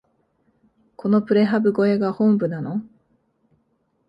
[0.95, 2.81] このプレハブ小屋が本部なの？